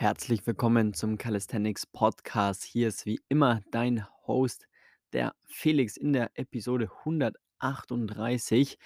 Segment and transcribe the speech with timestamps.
[0.00, 2.62] Herzlich willkommen zum Calisthenics Podcast.
[2.62, 4.68] Hier ist wie immer dein Host,
[5.12, 5.96] der Felix.
[5.96, 8.78] In der Episode 138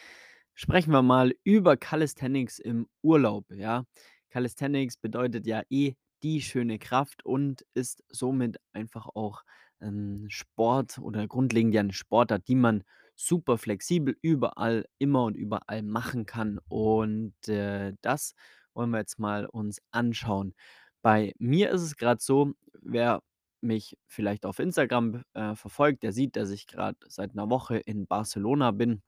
[0.54, 3.44] sprechen wir mal über Calisthenics im Urlaub.
[3.50, 3.84] Ja,
[4.30, 9.42] Calisthenics bedeutet ja eh die schöne Kraft und ist somit einfach auch
[9.82, 12.84] ähm, Sport oder grundlegend ja eine Sportart, die man
[13.16, 16.58] super flexibel überall, immer und überall machen kann.
[16.68, 18.34] Und äh, das
[18.72, 20.54] wollen wir jetzt mal uns anschauen.
[21.02, 23.22] Bei mir ist es gerade so, wer
[23.60, 28.06] mich vielleicht auf Instagram, äh, verfolgt, der sieht, dass ich gerade seit einer Woche in
[28.06, 29.02] Barcelona bin,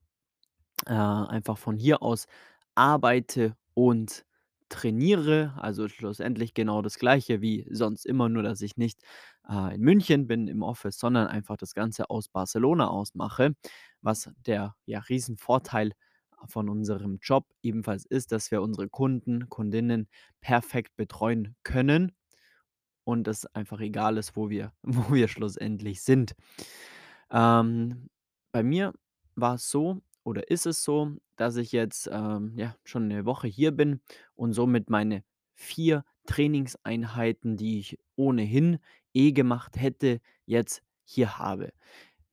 [0.86, 2.27] äh, einfach von hier aus
[2.74, 4.24] arbeite und
[4.69, 5.55] trainiere.
[5.59, 9.02] Also, schlussendlich genau das Gleiche wie sonst immer, nur dass ich nicht,
[9.48, 13.55] äh, in München bin im Office, sondern einfach das Ganze aus Barcelona aus mache,
[14.02, 15.92] was der, ja, Riesenvorteil
[16.47, 20.09] von unserem Job ebenfalls ist, dass wir unsere Kunden, Kundinnen
[20.41, 22.12] perfekt betreuen können
[23.05, 26.34] und es einfach egal ist, wo wir wo wir schlussendlich sind.
[27.31, 28.08] Ähm,
[28.53, 28.95] bei mir
[29.34, 33.48] war es so oder ist es so, dass ich jetzt, ähm, ja, schon eine Woche
[33.48, 34.01] hier bin
[34.34, 38.78] und somit meine 4 Trainingseinheiten, die ich ohnehin
[39.12, 41.73] eh gemacht hätte, jetzt hier habe.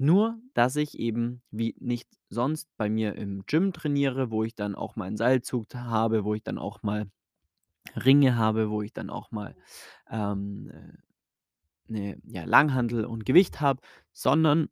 [0.04, 4.74] Nur, dass ich eben wie nicht sonst bei mir im Gym trainiere, wo ich dann
[4.74, 7.06] auch mal 'n Seilzug habe, wo ich dann auch mal
[7.96, 9.56] Ringe habe, wo ich dann auch mal,
[10.12, 10.94] ähm, äh
[11.94, 13.82] 'ne, ja, Langhantel und Gewicht habe,
[14.14, 14.70] sondern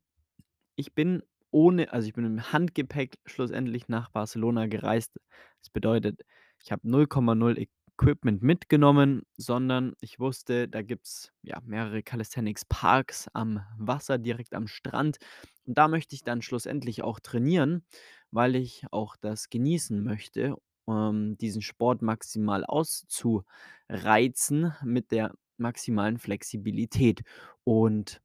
[0.76, 5.18] ich bin ohne also, ich bin im Handgepäck schlussendlich nach Barcelona gereist.
[5.60, 6.22] Das bedeutet,
[6.62, 7.58] ich habe 0,0
[8.00, 14.66] Equipment mitgenommen, sondern ich wusste, da gibt's, ja, mehrere Calisthenics Parks am Wasser, direkt am
[14.66, 15.18] Strand.
[15.66, 17.84] Und da möchte ich dann schlussendlich auch trainieren,
[18.30, 20.56] weil ich auch das genießen möchte,
[20.88, 27.20] ähm, diesen Sport maximal auszureizen mit der maximalen Flexibilität.
[27.64, 28.22] Und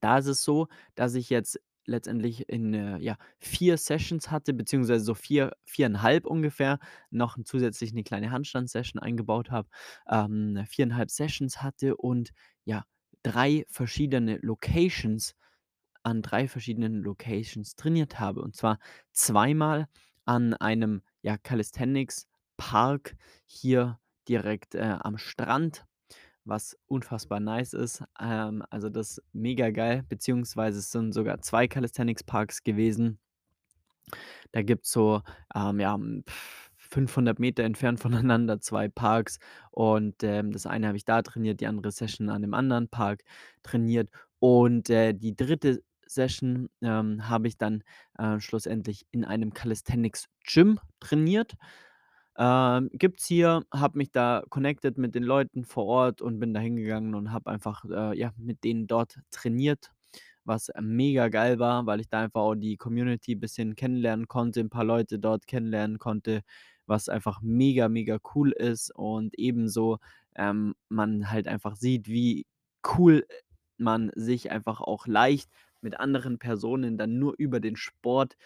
[0.00, 5.04] da ist es so, dass ich jetzt letztendlich in, äh, ja, 4 Sessions hatte, beziehungsweise
[5.04, 6.78] so vier 4,5 ungefähr,
[7.10, 9.68] noch zusätzlich eine kleine Handstand-Session eingebaut habe,
[10.08, 12.32] ähm, 4,5 Sessions hatte und
[12.64, 12.84] ja,
[13.22, 15.34] 3 verschiedene Locations
[16.02, 18.42] an 3 verschiedenen Locations trainiert habe.
[18.42, 18.78] Und zwar
[19.12, 19.88] zweimal
[20.24, 23.16] an einem, ja, Calisthenics-Park
[23.46, 25.84] hier direkt, äh, am Strand
[26.46, 28.04] was unfassbar nice ist.
[28.20, 33.18] Ähm, also, das mega geil, beziehungsweise es sind sogar 2 Calisthenics-Parks gewesen.
[34.52, 35.22] Da gibt's so,
[35.54, 36.24] ähm, ja, hm,
[36.76, 39.38] 500 Meter entfernt voneinander 2 Parks
[39.70, 43.22] und, ähm, das eine habe ich da trainiert, die andere Session an dem anderen Park
[43.62, 47.82] trainiert und, äh, die dritte Session, ähm, habe ich dann,
[48.18, 51.54] äh, schlussendlich in einem Calisthenics-Gym trainiert.
[52.38, 56.60] Ähm, gibt's hier, habe mich da connected mit den Leuten vor Ort und bin da
[56.60, 59.90] hingegangen und habe einfach, äh, ja, mit denen dort trainiert,
[60.44, 64.68] was mega geil war, weil ich da einfach auch die Community bisschen kennenlernen konnte, 'n
[64.70, 66.42] paar Leute dort kennenlernen konnte,
[66.86, 69.98] was einfach mega, mega cool ist und ebenso,
[70.36, 72.46] ähm, man halt einfach sieht, wie
[72.98, 73.26] cool,
[73.78, 75.50] man sich einfach auch leicht
[75.82, 78.36] mit anderen Personen dann nur über den Sport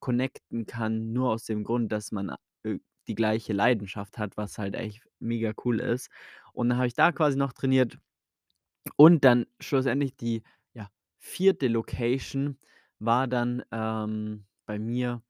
[0.00, 2.34] connecten kann, nur aus dem Grund, dass man,
[2.64, 2.78] äh,
[3.10, 6.10] die gleiche Leidenschaft hat, was halt echt mega cool ist.
[6.54, 7.98] Und dann habe ich da quasi noch trainiert
[8.96, 10.42] und dann schlussendlich die,
[10.74, 12.58] ja, vierte Location
[12.98, 15.22] war dann, ähm, bei mir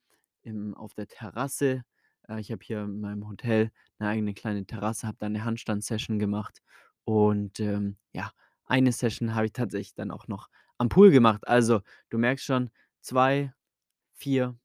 [0.43, 1.85] im auf der Terrasse.
[2.29, 6.19] Äh, ich habe hier in meinem Hotel eine eigene kleine Terrasse, habe da 'ne Handstand-Session
[6.19, 6.63] gemacht
[7.05, 8.33] und, ähm, ja,
[8.67, 10.49] eine Session habe ich tatsächlich dann auch noch
[10.79, 11.47] am Pool gemacht.
[11.49, 11.81] Also,
[12.11, 12.71] du merkst schon,
[13.03, 13.53] 2,
[14.15, 14.57] 4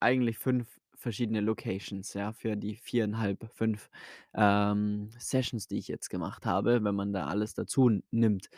[0.00, 3.90] eigentlich 5 verschiedene Locations, ja, für die 4,5, 5,
[4.34, 8.48] ähm, Sessions, die ich jetzt gemacht habe, wenn man da alles dazu nimmt.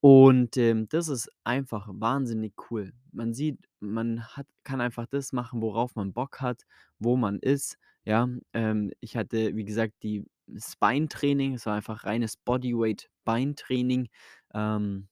[0.00, 2.92] Und, ähm, das ist einfach wahnsinnig cool.
[3.12, 6.66] Man sieht, man hat kann einfach das machen, worauf man Bock hat,
[6.98, 8.28] wo man ist, ja.
[8.52, 14.08] Ähm, ich hatte, wie gesagt, die das Beintraining, es war einfach reines Bodyweight Beintraining,
[14.54, 15.08] ähm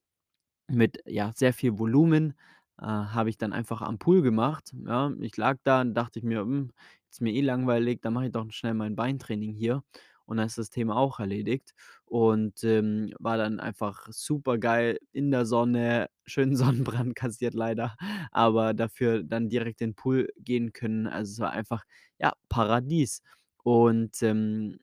[0.69, 2.35] mit, ja, sehr viel Volumen,
[2.81, 5.13] äh, habe ich dann einfach am Pool gemacht, ja.
[5.21, 6.71] Ich lag da und dachte ich mir: „Hm,
[7.11, 9.83] ist mir eh langweilig, dann mache ich doch schnell mein Beintraining hier.“
[10.27, 11.75] Und dann ist das Thema auch erledigt
[12.07, 17.95] und, ähm, war dann einfach super geil in der Sonne, schönen Sonnenbrand kassiert leider,
[18.33, 21.07] aber dafür dann direkt in den Pool gehen können.
[21.07, 21.85] Also, es war einfach,
[22.19, 23.23] ja, Paradies.
[23.63, 24.79] Und, ähm,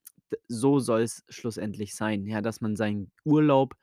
[0.48, 3.76] so soll's schlussendlich sein, ja, dass man seinen Urlaub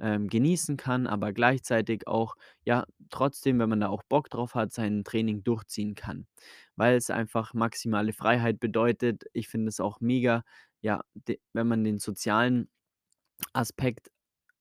[0.00, 4.72] ähm, genießen kann, aber gleichzeitig auch, ja, trotzdem, wenn man da auch Bock drauf hat,
[4.72, 6.26] sein Training durchziehen kann,
[6.76, 9.24] weil es einfach maximale Freiheit bedeutet.
[9.32, 10.42] Ich finde es auch mega,
[10.82, 11.02] ja,
[11.52, 12.68] wenn man den sozialen
[13.54, 14.10] Aspekt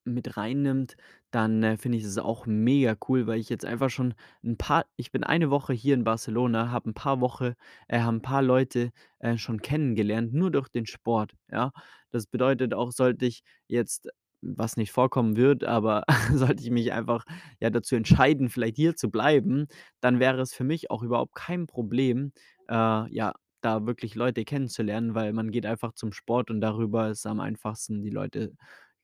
[0.06, 0.96] mit reinnimmt,
[1.32, 4.86] dann, äh, finde ich es auch mega cool, weil ich jetzt einfach schon 'n paar
[4.98, 7.56] ich bin eine Woche hier in Barcelona, habe 'n paar Woche
[7.90, 11.72] äh, habe 'n paar Leute, äh, schon kennengelernt, nur durch den Sport, ja?
[12.12, 14.10] Das bedeutet auch, sollte ich jetzt
[14.42, 16.04] was nicht vorkommen wird, aber
[16.34, 17.26] sollte ich mich einfach,
[17.60, 19.68] ja, dazu entscheiden, vielleicht hier zu bleiben,
[20.02, 22.32] dann wäre es für mich auch überhaupt kein Problem,
[22.70, 22.74] äh,
[23.14, 27.42] ja, da wirklich Leute kennenzulernen, weil man geht einfach zum Sport und darüber ist am
[27.42, 28.54] einfachsten, die Leute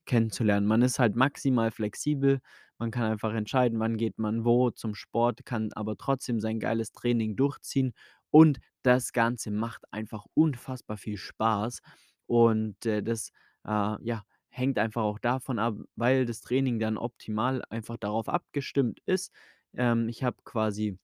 [0.06, 0.68] kennenzulernen.
[0.68, 2.40] Man ist halt maximal flexibel.
[2.78, 6.92] Man kann einfach entscheiden, wann geht man wo zum Sport, kann aber trotzdem sein geiles
[6.92, 7.94] Training durchziehen
[8.32, 11.80] und das Ganze macht einfach unfassbar viel Spaß
[12.28, 13.32] und, äh, das,
[13.66, 14.24] äh, ja,
[14.58, 19.32] hängt einfach auch davon ab, weil das Training dann optimal einfach darauf abgestimmt ist.
[19.76, 20.98] Ähm, ich habe quasi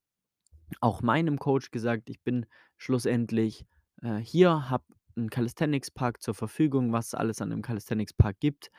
[0.82, 2.46] auch meinem Coach gesagt, ich bin
[2.78, 3.66] schlussendlich,
[4.04, 4.86] äh, hier, habe
[5.18, 8.72] 'n Calisthenics-Park zur Verfügung, was es alles an 'nem Calisthenics-Park gibt.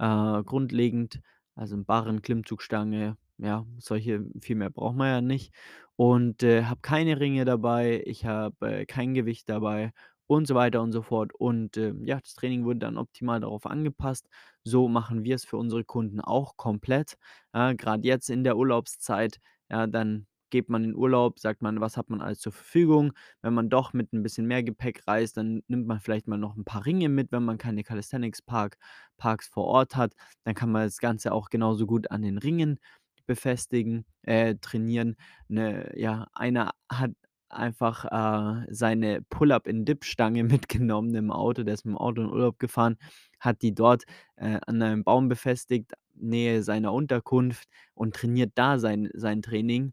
[0.00, 1.20] Äh, grundlegend,
[1.56, 5.54] also 'n Barren, Klimmzugstange, ja, solche viel mehr braucht man ja nicht
[5.96, 9.92] und, äh, habe keine Ringe dabei, ich habe, äh, kein Gewicht dabei
[10.28, 11.34] und so weiter und so fort.
[11.34, 14.28] Und, ähm, ja, das Training wurde dann optimal darauf angepasst.
[14.64, 17.16] So machen wir es für unsere Kunden auch komplett.
[17.54, 19.40] Ja, grad jetzt in der Urlaubszeit,
[19.70, 23.54] ja, dann geht man in Urlaub, sagt man: „Was hat man alles zur Verfügung?“ Wenn
[23.54, 26.64] man doch mit 'n bisschen mehr Gepäck reist, dann nimmt man vielleicht mal noch 'n
[26.64, 28.78] paar Ringe mit, wenn man keine Calisthenics-Park
[29.18, 30.14] Parks vor Ort hat.
[30.44, 32.78] Dann kann man das Ganze auch genauso gut an den Ringen
[33.26, 35.16] befestigen äh, trainieren.
[35.48, 37.12] 'Ne ja, einer hat
[37.50, 40.44] einfach, äh, seine Pull-up-in-Dip-Stange
[40.84, 41.62] mitgenommen im Auto.
[41.64, 42.96] Der ist mit'm Auto in Urlaub gefahren,
[43.40, 44.04] hat die dort,
[44.36, 49.92] äh, an einem Baum befestigt, Nähe seiner Unterkunft und trainiert da sein sein Training,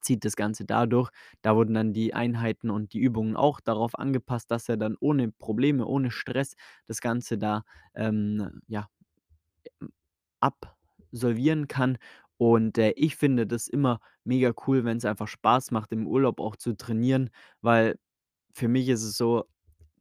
[0.00, 1.10] zieht das Ganze da durch.
[1.42, 5.30] Da wurden dann die Einheiten und die Übungen auch darauf angepasst, dass er dann ohne
[5.32, 6.54] Probleme, ohne Stress
[6.86, 7.64] das Ganze da,
[7.94, 8.88] ähm, ja,
[10.40, 11.98] absolvieren kann.
[12.38, 16.56] Und, äh, ich finde das immer mega cool, wenn's einfach Spaß macht, im Urlaub auch
[16.56, 17.30] zu trainieren,
[17.60, 17.98] weil
[18.54, 19.44] für mich ist es so,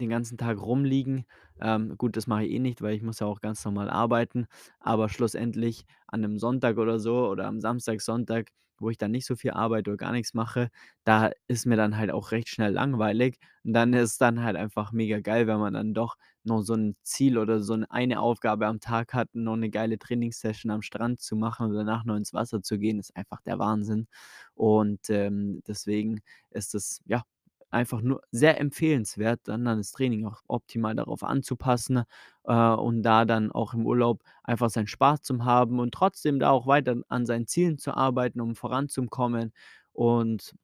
[0.02, 1.26] den ganzen Tag rumliegen
[1.62, 4.48] ähm, gut, das mache ich eh nicht, weil ich muss ja auch ganz normal arbeiten,
[4.80, 8.50] aber schlussendlich an 'nem Sonntag oder so oder am Samstag, Sonntag,
[8.82, 10.70] wo ich dann nicht so viel arbeite oder gar nix mache,
[11.06, 13.38] da ist mir dann halt auch recht schnell langweilig.
[13.64, 16.96] Und dann ist dann halt einfach mega geil, wenn man dann doch noch so 'n
[17.04, 21.36] Ziel oder so eine Aufgabe am Tag hat, noch 'ne geile Trainingssession am Strand zu
[21.36, 24.08] machen und danach noch ins Wasser zu gehen, ist einfach der Wahnsinn.
[24.56, 27.24] Und, ähm, deswegen ist es, ja,
[27.72, 32.04] einfach nur sehr empfehlenswert, dann dann das Training auch optimal darauf anzupassen,
[32.46, 36.50] äh, und da dann auch im Urlaub einfach seinen Spaß zu haben und trotzdem da
[36.52, 39.54] auch weiter an seinen Zielen zu arbeiten, um voranzukommen
[39.94, 40.56] und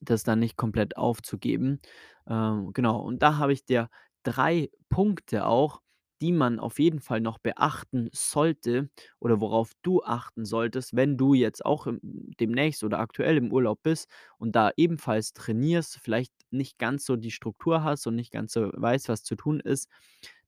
[0.00, 1.80] das dann nicht komplett aufzugeben.
[2.28, 3.88] Ähm, genau, und da habe ich dir
[4.22, 5.80] 3 Punkte auch,
[6.20, 8.90] die man auf jeden Fall noch beachten sollte
[9.20, 12.00] oder worauf du achten solltest, wenn du jetzt auch, ähm,
[12.40, 14.08] demnächst oder aktuell im Urlaub bist
[14.38, 18.70] und da ebenfalls trainierst, vielleicht nicht ganz so die Struktur hast und nicht ganz so
[18.72, 19.88] weißt, was zu tun ist,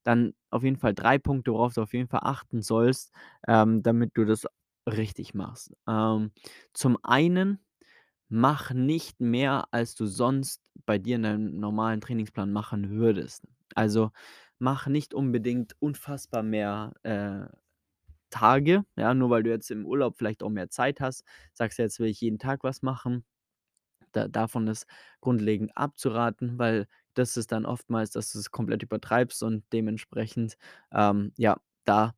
[0.03, 3.11] dann auf jeden Fall 3 Punkte, worauf du auf jeden Fall achten sollst,
[3.47, 4.45] ähm, damit du das
[4.87, 5.73] richtig machst.
[5.87, 6.31] Ähm,
[6.73, 7.59] zum einen,
[8.29, 13.47] mach nicht mehr, als du sonst bei dir in deinem normalen Trainingsplan machen würdest.
[13.75, 14.11] Also,
[14.63, 17.47] mach nicht unbedingt unfassbar mehr, äh,
[18.31, 21.99] Tage, ja, nur weil du jetzt im Urlaub vielleicht auch mehr Zeit hast, sagst: „Jetzt
[21.99, 23.25] will ich jeden Tag was machen.“
[24.13, 24.85] Da davon ist
[25.21, 30.57] grundlegend abzuraten, weil das ist dann oftmals, dass du's komplett übertreibst und dementsprechend,
[30.93, 32.15] ähm, ja, da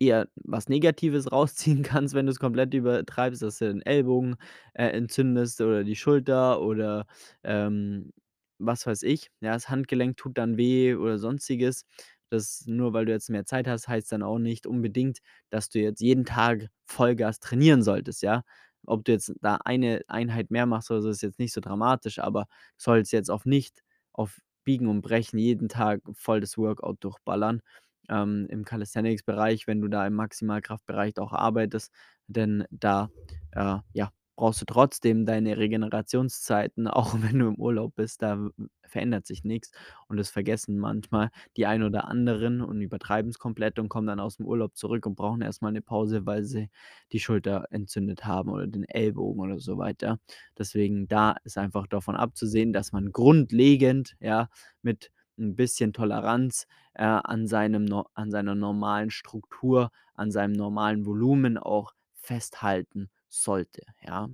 [0.00, 4.36] eher was Negatives rausziehen kannst, wenn du's komplett übertreibst, dass du den Ellbogen,
[4.74, 7.06] äh, entzündest oder die Schulter oder,
[7.44, 8.12] ähm,
[8.60, 9.30] was weiß ich.
[9.40, 11.86] Ja, das Handgelenk tut dann weh oder Sonstiges.
[12.30, 15.18] Das nur weil du jetzt mehr Zeit hast, heißt dann auch nicht unbedingt,
[15.50, 18.44] dass du jetzt jeden Tag Vollgas trainieren solltest, ja?
[18.86, 22.18] Ob du jetzt da eine Einheit mehr machst oder so, ist jetzt nicht so dramatisch,
[22.20, 22.46] aber
[22.78, 27.62] sollst jetzt auf nicht auf Biegen und Brechen jeden Tag voll das Workout durchballern,
[28.08, 31.92] ähm, im Calisthenics-Bereich, wenn du da im Maximalkraftbereich auch arbeitest,
[32.28, 33.10] denn da,
[33.52, 34.10] äh, ja,
[34.40, 38.38] brauchst du trotzdem deine Regenerationszeiten, auch wenn du im Urlaub bist, da
[38.82, 39.70] verändert sich nix
[40.08, 44.44] und das vergessen manchmal die ein oder anderen und übertreiben's komplett und kommen dann aus'm
[44.44, 46.70] Urlaub zurück und brauchen erst mal 'ne Pause, weil sie
[47.12, 50.18] die Schulter entzündet haben oder den Ellbogen oder so weiter.
[50.58, 54.48] Deswegen, da ist einfach davon abzusehen, dass man grundlegend, ja,
[54.82, 61.06] mit 'n bisschen Toleranz, äh, an seinem no an seiner normalen Struktur, an seinem normalen
[61.06, 64.28] Volumen auch festhalten sollte, ja?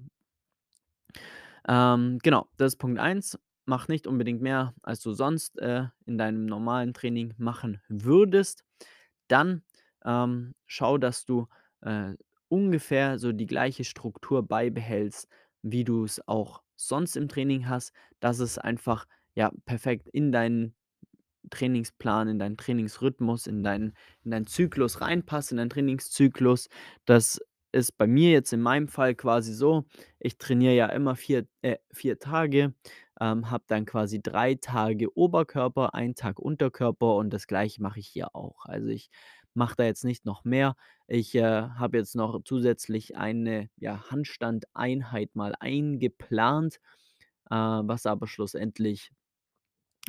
[1.69, 3.39] Ähm, genau, das ist Punkt 1.
[3.67, 8.65] Mach nicht unbedingt mehr, als du sonst, äh, in deinem normalen Training machen würdest.
[9.29, 9.63] Dann,
[10.05, 11.49] ähm, schau, dass du,
[11.83, 12.15] äh,
[12.49, 15.29] ungefähr so die gleiche Struktur beibehältst,
[15.63, 20.75] wie du's auch sonst im Training hast, dass es einfach, ja, perfekt in deinen
[21.51, 26.69] Trainingsplan, in deinen Trainingsrhythmus, in deinen in deinen Zyklus reinpasst, in deinen Trainingszyklus.
[27.07, 27.41] Das
[27.77, 29.85] ist bei mir jetzt in meinem Fall quasi so,
[30.19, 32.75] ich trainiere ja immer 4 äh, 4 Tage,
[33.21, 38.09] ähm, habe dann quasi 3 Tage Oberkörper, einen Tag Unterkörper und das Gleiche mache ich
[38.09, 38.65] hier auch.
[38.67, 39.11] Also, ich
[39.55, 40.77] mache da jetzt nicht noch mehr.
[41.09, 46.77] Ich, äh, habe jetzt noch zusätzlich eine, ja, Handstandeinheit mal eingeplant,
[47.51, 49.11] äh, was aber schlussendlich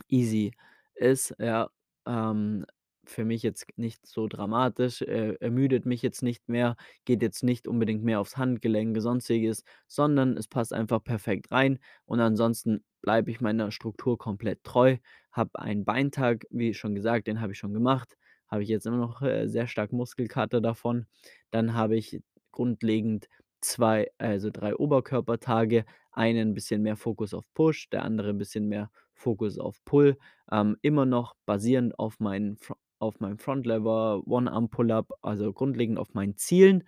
[0.09, 0.51] easy
[0.95, 1.69] ist, ja.
[2.05, 2.65] Ähm,
[3.09, 7.67] für mich jetzt nicht so dramatisch, äh, ermüdet mich jetzt nicht mehr, geht jetzt nicht
[7.67, 13.41] unbedingt mehr aufs Handgelenk, Sonstiges, sondern es passt einfach perfekt rein und ansonsten bleibe ich
[13.41, 14.97] meiner Struktur komplett treu,
[15.31, 18.97] habe einen Beintag, wie schon gesagt, den habe ich schon gemacht, habe ich jetzt immer
[18.97, 21.05] noch, äh, sehr stark Muskelkater davon.
[21.51, 22.21] Dann habe ich
[22.51, 23.27] grundlegend
[23.61, 28.89] 2 also 3 Oberkörpertage, einen bisschen mehr Fokus auf Push, der andere 'n bisschen mehr
[29.13, 30.17] Fokus auf Pull,
[30.51, 35.99] ähm, immer noch basierend auf meinen Fro auf meinem Front Lever, One-Arm Pull-Up, also grundlegend
[35.99, 36.83] auf meinen Zielen,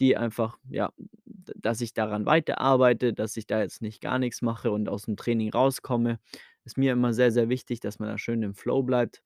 [0.00, 0.92] die einfach, ja
[1.56, 5.50] dass ich daran weiterarbeite, dass ich da jetzt nicht gar nix mache und aus'm Training
[5.50, 6.18] rauskomme.
[6.64, 9.22] Ist mir immer sehr, sehr wichtig, dass man da schön im Flow bleibt.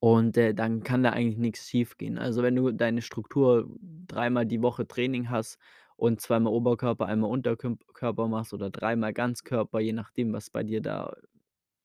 [0.00, 2.18] Und, äh, dann kann da eigentlich nix schiefgehen.
[2.18, 3.68] Also, wenn du deine Struktur
[4.06, 5.58] dreimal die Woche Training hast
[5.96, 10.80] und zweimal Oberkörper, einmal Unterkümp Körper machst oder dreimal Ganzkörper, je nachdem, was bei dir
[10.82, 11.14] da,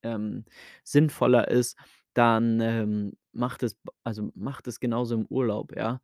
[0.03, 0.45] ähm,
[0.83, 1.77] sinnvoller ist,
[2.19, 6.01] dann, ähm, mach das b also, mach das genauso im Urlaub, ja?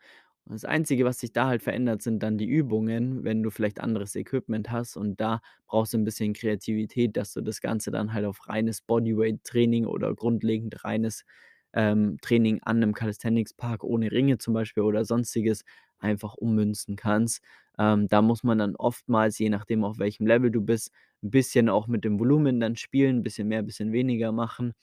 [0.47, 3.81] Und das Einzige, was sich da halt verändert, sind dann die Übungen, wenn du vielleicht
[3.81, 8.13] anderes Equipment hast und da brauchst du 'n bisschen Kreativität, dass du das Ganze dann
[8.13, 11.25] halt auf reines Bodyweight-Training oder grundlegend reines,
[11.73, 15.63] ähm, Training an 'nem Calisthenics-Park ohne Ringe zum Beispiel oder Sonstiges
[15.99, 17.41] einfach ummünzen kannst.
[17.79, 20.91] Ähm, da muss man dann oftmals, je nachdem, auf welchem Level du bist,
[21.23, 24.73] 'n bisschen auch mit dem Volumen dann spielen, bisschen mehr, bisschen weniger machen,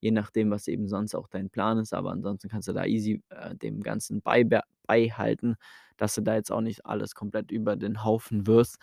[0.00, 1.94] je nachdem, was eben sonst auch dein Plan ist.
[1.94, 5.56] Aber ansonsten kannst du da easy, äh, dem Ganzen beibe beibehalten,
[5.98, 8.78] dass du da jetzt auch nicht alles komplett über den Haufen wirfst.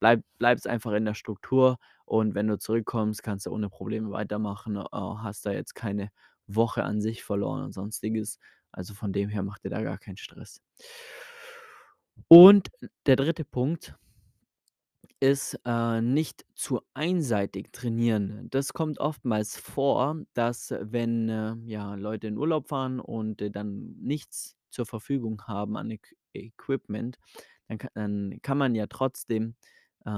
[0.00, 4.76] Bleib bleibst einfach in der Struktur und wenn du zurückkommst, kannst du ohne Probleme weitermachen,
[4.76, 6.10] äh, hast da jetzt keine
[6.46, 8.38] Woche an sich verloren und Sonstiges.
[8.72, 10.60] Also, von dem her mach dir da gar keinen Stress.
[12.28, 12.70] Und
[13.06, 13.44] der 3.
[13.44, 13.94] Punkt
[15.20, 18.48] ist, äh, nicht zu einseitig trainieren.
[18.50, 23.96] Das kommt oftmals vor, dass, wenn, äh, ja, Leute in Urlaub fahren und, äh, dann
[24.00, 27.18] nichts zur Verfügung haben an Eq Equipment,
[27.68, 29.54] dann ka dann kann man ja trotzdem,
[30.06, 30.10] äh,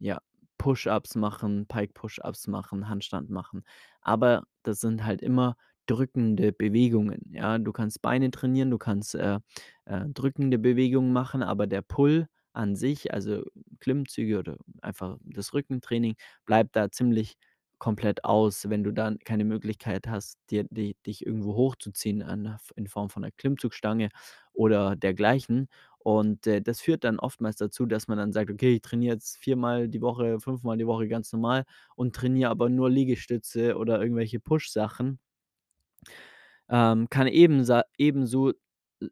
[0.00, 0.20] ja,
[0.58, 3.64] Push-Ups machen, Pike Push-Ups machen, Handstand machen.
[4.02, 5.56] Aber das sind halt immer
[5.86, 7.58] drückende Bewegungen, ja?
[7.58, 9.40] Du kannst Beine trainieren, du kannst, äh,
[9.86, 13.44] äh, drückende Bewegungen machen, aber der Pull an sich, also
[13.80, 16.16] Klimmzüge oder einfach das Rückentraining,
[16.46, 17.36] bleibt da ziemlich
[17.78, 22.86] komplett aus, wenn du dann keine Möglichkeit hast, dir di dich irgendwo hochzuziehen an in
[22.86, 24.10] Form von 'ner Klimmzugstange
[24.52, 25.68] oder dergleichen.
[25.98, 29.36] Und, äh, das führt dann oftmals dazu, dass man dann sagt: „Okay, ich trainiere jetzt
[29.38, 31.64] viermal die Woche, fünfmal die Woche ganz normal
[31.96, 35.18] und trainiere aber nur Liegestütze oder irgendwelche Push-Sachen.“
[36.70, 38.52] Ähm, kann ebensa ebenso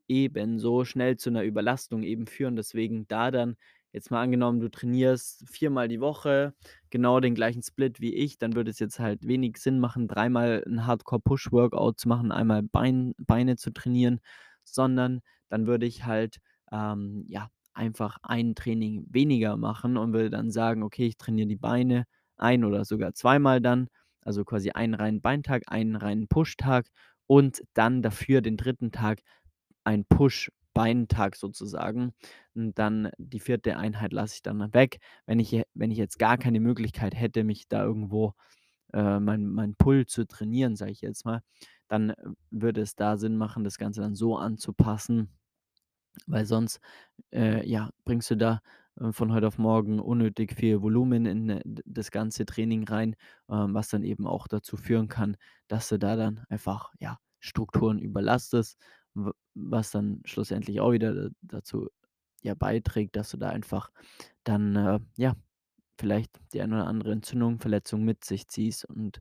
[0.08, 2.56] ebenso schnell zu 'ner Überlastung eben führen.
[2.56, 3.56] Deswegen da dann
[3.92, 6.54] jetzt mal angenommen, du trainierst viermal die Woche,
[6.90, 10.62] genau den gleichen Split wie ich, dann würde es jetzt halt wenig Sinn machen, dreimal
[10.66, 14.20] 'n Hardcore-Push-Workout zu machen, einmal Bein Beine zu trainieren,
[14.64, 16.38] sondern dann würde ich halt,
[16.72, 21.56] ähm, ja, einfach ein Training weniger machen und würde dann sagen: „Okay, ich trainiere die
[21.56, 22.04] Beine
[22.36, 23.88] ein oder sogar zweimal dann,
[24.22, 26.86] also quasi einen reinen Beintag, einen reinen Pushtag
[27.26, 28.92] und dann dafür den 3.
[28.92, 29.20] Tag
[29.84, 32.12] ein Push-Beintag sozusagen.
[32.54, 33.78] Und dann die 4.
[33.78, 35.00] Einheit lasse ich dann weg.
[35.26, 38.34] Wenn ich wenn ich jetzt gar keine Möglichkeit hätte, mich da irgendwo,
[38.92, 41.42] äh, mein mein Pull zu trainieren, sage ich jetzt mal,
[41.88, 42.14] dann
[42.50, 45.30] würde es da Sinn machen, das Ganze dann so anzupassen,
[46.26, 46.80] weil sonst,
[47.32, 48.60] äh, ja, bringst du da,
[49.00, 53.16] äh, von heute auf morgen unnötig viel Volumen in, äh, das ganze Training rein,
[53.48, 55.36] ähm, was dann eben auch dazu führen kann,
[55.68, 58.78] dass du da dann einfach, ja, Strukturen überlastest,
[59.54, 61.88] was dann schlussendlich auch wieder dazu,
[62.42, 63.90] ja, beiträgt, dass du da einfach
[64.44, 65.34] dann, äh, ja,
[65.98, 69.20] vielleicht die eine oder andere Entzündung, Verletzung mit sich ziehst und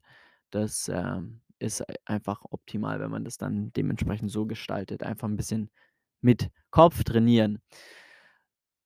[0.51, 5.03] das, ähm, ist ei einfach optimal, wenn man das dann dementsprechend so gestaltet.
[5.03, 5.71] Einfach 'n bisschen
[6.21, 7.59] mit Kopf trainieren.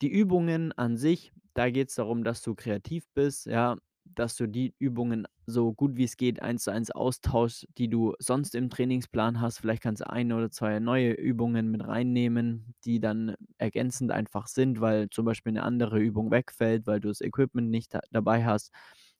[0.01, 4.74] Die Übungen an sich, da geht's darum, dass du kreativ bist, ja, dass du die
[4.79, 9.41] Übungen so gut wie es geht eins zu eins austauschst, die du sonst im Trainingsplan
[9.41, 9.59] hast.
[9.59, 14.81] Vielleicht kannst du 1 oder 2 neue Übungen mit reinnehmen, die dann ergänzend einfach sind,
[14.81, 18.71] weil zum Beispiel 'ne andere Übung wegfällt, weil du das Equipment nicht da dabei hast.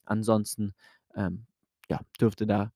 [0.04, 0.74] Ansonsten,
[1.16, 1.46] ähm,
[1.90, 2.72] ja, dürfte da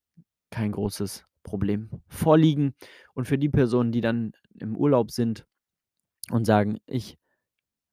[0.51, 2.75] kein großes Problem vorliegen.
[3.15, 5.47] Und für die Personen, die dann im Urlaub sind
[6.31, 7.19] und sagen: „Ich,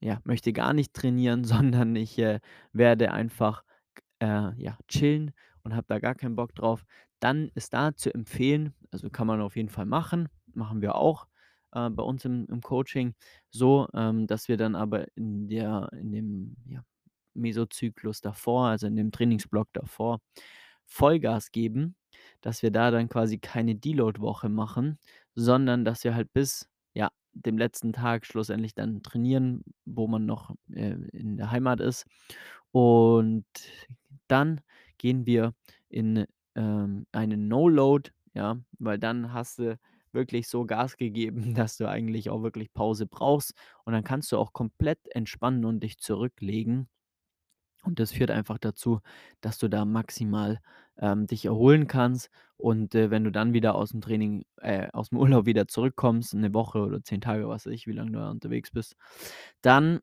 [0.01, 1.43] ja, möchte gar nicht trainieren,
[1.73, 2.39] sondern ich, äh,
[2.73, 3.63] werde einfach,
[4.19, 5.31] äh, ja, chillen
[5.63, 6.85] und habe da gar keinen Bock drauf“,
[7.19, 11.27] dann ist da zu empfehlen also, kann man auf jeden Fall machen, machen wir auch,
[11.73, 13.13] äh, bei uns im im Coaching
[13.49, 16.83] so, ähm, dass wir dann aber in der in dem, ja,
[17.33, 20.21] Mesozyklus davor, also in dem Trainingsblock davor,
[20.85, 21.95] Vollgas geben,
[22.41, 24.99] dass wir da dann quasi keine Deload-Woche machen,
[25.35, 30.55] sondern dass wir halt bis, ja, dem letzten Tag schlussendlich dann trainieren, wo man noch,
[30.71, 32.05] äh, in der Heimat ist.
[32.71, 33.45] Und
[34.27, 34.61] dann
[34.97, 35.53] gehen wir
[35.89, 39.77] in, ähm, eine No-Load, ja, weil dann hast du
[40.11, 43.53] wirklich so Gas gegeben, dass du eigentlich auch wirklich Pause brauchst.
[43.85, 46.87] Und dann kannst du auch komplett entspannen und dich zurücklegen.
[47.83, 48.99] Und das führt einfach dazu,
[49.41, 50.59] dass du da maximal,
[50.97, 52.29] ähm, dich erholen kannst.
[52.57, 56.79] Und, äh, wenn du dann wieder aus'm Training äh, aus'm Urlaub wieder zurückkommst, 'ne Woche
[56.79, 58.95] oder 10 Tage, was weiß ich, wie lange du da unterwegs bist,
[59.61, 59.99] dann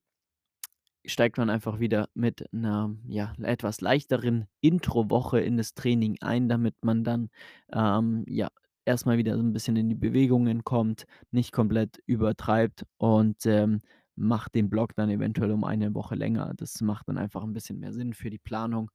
[1.06, 6.76] steigt man einfach wieder mit 'ner, ja, etwas leichteren Introwoche in das Training ein, damit
[6.82, 7.30] man dann,
[7.72, 8.48] ähm, ja,
[8.84, 13.82] erst mal wieder so 'n bisschen in die Bewegungen kommt, nicht komplett übertreibt und, ähm,
[14.16, 16.52] macht den Block dann eventuell um eine Woche länger.
[16.56, 18.90] Das macht dann einfach 'n bisschen mehr Sinn für die Planung.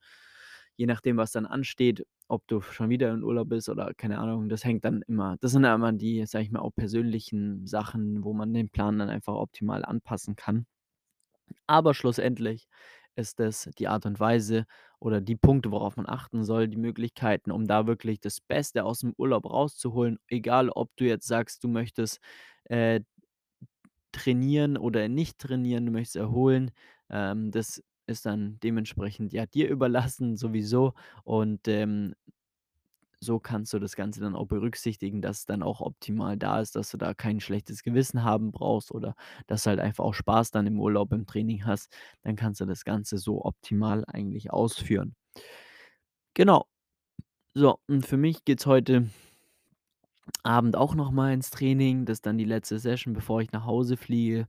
[0.77, 4.49] Je nachdem, was dann ansteht, ob du schon wieder in Urlaub bist oder keine Ahnung,
[4.49, 8.23] das hängt dann immer das sind ja immer die, sage ich mal, auch persönlichen Sachen,
[8.23, 10.65] wo man den Plan dann einfach optimal anpassen kann.
[11.67, 12.67] Aber schlussendlich
[13.15, 14.65] ist es die Art und Weise
[14.99, 19.13] oder die Punkte, worauf man achten soll, die Möglichkeiten, um da wirklich das Beste aus'm
[19.17, 20.19] Urlaub rauszuholen.
[20.27, 22.19] Egal, ob du jetzt sagst, du möchtest,
[22.65, 23.01] äh,
[24.11, 26.71] trainieren oder nicht trainieren, du möchtest erholen.
[27.09, 30.93] Ähm, das ist dann dementsprechend, ja, dir überlassen sowieso.
[31.23, 32.13] Und, ähm,
[33.19, 36.75] so kannst du das Ganze dann auch berücksichtigen, dass es dann auch optimal da ist,
[36.75, 39.15] dass du da kein schlechtes Gewissen haben brauchst oder
[39.47, 41.91] dass du halt einfach auch Spaß dann im Urlaub im Training hast.
[42.23, 45.15] Dann kannst du das Ganze so optimal eigentlich ausführen.
[46.35, 46.67] Genau.
[47.55, 49.09] So, und für mich geht's heute
[50.43, 52.05] Abend auch noch mal ins Training.
[52.05, 54.47] Das ist dann die letzte Session, bevor ich nach Hause fliege.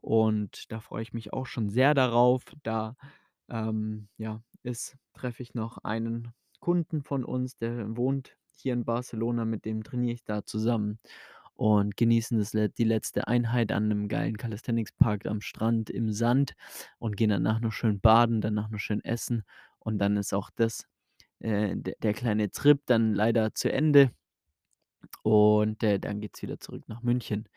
[0.00, 2.44] Und da freue ich mich auch schon sehr darauf.
[2.62, 2.96] Da,
[3.48, 9.44] ähm, ja, ist treffe ich noch einen Kunden von uns, der wohnt hier in Barcelona,
[9.44, 10.98] mit dem trainiere ich da zusammen
[11.56, 16.54] und genießen das die letzte Einheit an 'nem geilen Calisthenics-Park am Strand im Sand
[16.98, 19.44] und gehen danach noch schön baden, danach noch schön essen.
[19.78, 20.86] Und dann ist auch das
[21.40, 24.12] äh, d der kleine Trip dann leider zu Ende.
[25.24, 27.48] Und, äh, dann geht's wieder zurück nach München.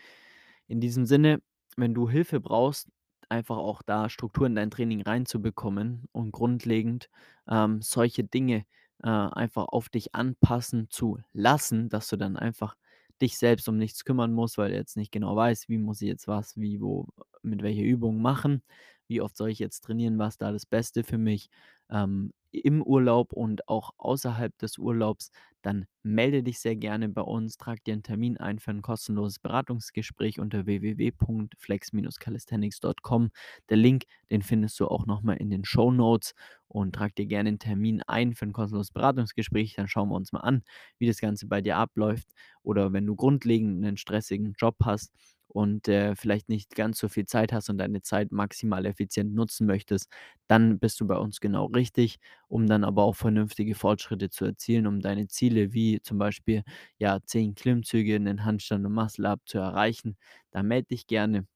[0.67, 1.41] In diesem Sinne,
[1.77, 2.89] wenn du Hilfe brauchst,
[3.29, 7.09] einfach auch da Struktur in dein Training reinzubekommen und grundlegend,
[7.49, 8.65] ähm, solche Dinge,
[9.03, 12.75] äh, einfach auf dich anpassen zu lassen, dass du dann einfach
[13.21, 16.07] dich selbst um nichts kümmern musst, weil du jetzt nicht genau weißt: „Wie muss ich
[16.09, 17.07] jetzt was wie, wo,
[17.41, 18.63] mit welcher Übung machen?
[19.07, 20.17] Wie oft soll ich jetzt trainieren?
[20.19, 21.49] Was da das Beste für mich?“
[21.89, 25.31] Ähm, im Urlaub und auch außerhalb des Urlaubs,
[25.63, 29.39] dann melde dich sehr gerne bei uns, trag dir 'n Termin ein für 'n kostenloses
[29.39, 33.29] Beratungsgespräch unter www.flex-calisthenics.com.
[33.69, 36.33] Der Link, den findest du auch noch mal in den Shownotes
[36.67, 39.75] und trag dir gerne 'n Termin ein für 'n kostenloses Beratungsgespräch.
[39.75, 40.63] Dann schauen wir uns mal an,
[40.99, 42.27] wie das Ganze bei dir abläuft.
[42.63, 45.11] Oder wenn du grundlegend 'nen stressigen Job hast
[45.53, 49.67] und, äh, vielleicht nicht ganz so viel Zeit hast und deine Zeit maximal effizient nutzen
[49.67, 50.09] möchtest,
[50.47, 54.87] dann bist du bei uns genau richtig, um dann aber auch vernünftige Fortschritte zu erzielen,
[54.87, 56.63] um deine Ziele wie zum Beispiel,
[56.97, 60.17] ja, 10 Klimmzüge, 'nen Handstand und Muscle Up zu erreichen.
[60.51, 61.47] Dann melde dich gerne.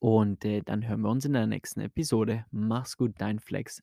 [0.00, 2.46] Und, äh, dann hören wir uns in der nächsten Episode.
[2.50, 3.82] Mach's gut, dein Flex.